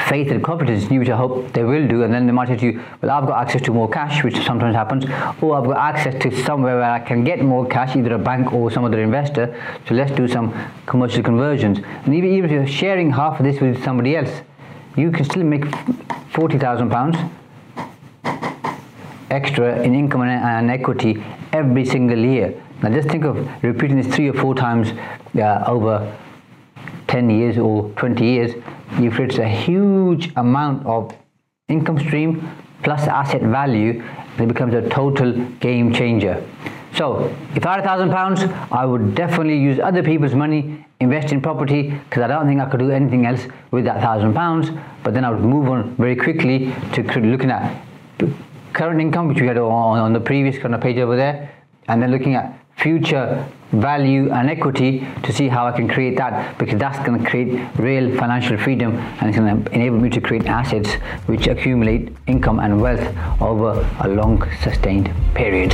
faith 0.08 0.32
and 0.32 0.44
confidence 0.44 0.86
in 0.86 0.94
you, 0.94 1.00
which 1.00 1.10
I 1.10 1.18
hope 1.18 1.52
they 1.54 1.64
will 1.64 1.88
do, 1.88 2.04
and 2.04 2.14
then 2.14 2.26
they 2.26 2.32
might 2.32 2.48
say 2.48 2.58
to 2.58 2.66
you, 2.66 2.82
Well, 3.02 3.12
I've 3.12 3.28
got 3.28 3.42
access 3.42 3.62
to 3.64 3.72
more 3.72 3.90
cash, 3.90 4.24
which 4.24 4.38
sometimes 4.46 4.76
happens, 4.76 5.06
or 5.42 5.58
I've 5.58 5.66
got 5.66 5.78
access 5.78 6.22
to 6.24 6.44
somewhere 6.44 6.76
where 6.78 6.92
I 6.92 7.00
can 7.00 7.24
get 7.24 7.42
more 7.42 7.66
cash, 7.66 7.96
either 7.96 8.14
a 8.14 8.20
bank 8.20 8.54
or 8.54 8.72
some 8.72 8.86
other 8.86 9.02
investor, 9.02 9.60
so 9.88 9.96
let's 9.96 10.12
do 10.12 10.28
some 10.28 10.54
commercial 10.86 11.24
conversions. 11.24 11.80
And 12.06 12.14
even, 12.14 12.32
even 12.32 12.46
if 12.46 12.52
you're 12.52 12.68
sharing 12.68 13.12
half 13.12 13.40
of 13.40 13.46
this 13.46 13.60
with 13.60 13.84
somebody 13.84 14.16
else, 14.16 14.42
you 14.96 15.12
can 15.12 15.26
still 15.26 15.44
make 15.44 15.66
£40,000 16.34 17.32
extra 19.30 19.82
in 19.82 19.96
income 19.96 20.22
and 20.22 20.70
equity 20.72 21.24
every 21.52 21.86
single 21.86 22.20
year. 22.20 22.62
Now 22.82 22.90
just 22.90 23.10
think 23.10 23.26
of 23.26 23.38
repeating 23.64 24.02
this 24.02 24.14
three 24.14 24.30
or 24.30 24.34
four 24.34 24.54
times 24.54 24.92
uh, 25.36 25.64
over 25.68 26.16
10 27.08 27.30
years 27.30 27.58
or 27.58 27.90
20 27.92 28.24
years, 28.24 28.52
you've 29.00 29.14
created 29.14 29.40
a 29.40 29.48
huge 29.48 30.32
amount 30.36 30.86
of 30.86 31.14
income 31.68 32.00
stream 32.00 32.50
plus 32.84 33.08
asset 33.08 33.42
value, 33.42 34.04
it 34.38 34.48
becomes 34.48 34.74
a 34.74 34.88
total 34.90 35.34
game 35.60 35.94
changer. 35.94 36.44
So, 36.94 37.36
if 37.56 37.66
I 37.66 37.72
had 37.72 37.80
a 37.82 37.84
thousand 37.84 38.12
pounds, 38.12 38.44
I 38.72 38.86
would 38.86 39.16
definitely 39.16 39.58
use 39.58 39.80
other 39.80 40.02
people's 40.02 40.34
money, 40.34 40.86
invest 41.02 41.34
in 41.34 41.42
property, 41.42 41.90
because 41.90 42.24
I 42.24 42.28
don't 42.28 42.48
think 42.48 42.62
I 42.62 42.70
could 42.70 42.80
do 42.80 42.90
anything 42.90 43.26
else 43.26 43.48
with 43.72 43.84
that 43.84 44.02
thousand 44.02 44.34
pounds. 44.34 44.70
But 45.04 45.14
then 45.14 45.26
I 45.26 45.30
would 45.30 45.42
move 45.42 45.68
on 45.68 45.96
very 45.98 46.16
quickly 46.16 46.74
to 46.94 47.02
looking 47.20 47.52
at 47.52 47.84
current 48.72 49.02
income, 49.02 49.28
which 49.28 49.42
we 49.42 49.48
had 49.48 49.58
on, 49.58 50.00
on 50.00 50.14
the 50.14 50.20
previous 50.20 50.58
kind 50.58 50.74
of 50.74 50.80
page 50.80 50.98
over 50.98 51.16
there, 51.16 51.52
and 51.88 52.02
then 52.02 52.12
looking 52.12 52.36
at 52.36 52.58
future 52.78 53.48
value 53.72 54.32
and 54.32 54.50
equity 54.50 55.08
to 55.24 55.34
see 55.34 55.48
how 55.48 55.66
I 55.66 55.72
can 55.72 55.88
create 55.88 56.18
that 56.18 56.58
because 56.58 56.80
that's 56.80 57.00
going 57.06 57.22
to 57.22 57.30
create 57.30 57.60
real 57.78 58.16
financial 58.18 58.58
freedom 58.58 58.96
and 58.96 59.30
it's 59.30 59.38
going 59.38 59.64
to 59.64 59.72
enable 59.74 59.98
me 59.98 60.10
to 60.10 60.22
create 60.22 60.46
assets 60.46 60.94
which 61.26 61.48
accumulate 61.48 62.16
income 62.28 62.60
and 62.60 62.82
wealth 62.82 63.06
over 63.42 63.88
a 64.02 64.08
long 64.08 64.48
sustained 64.62 65.12
period. 65.34 65.74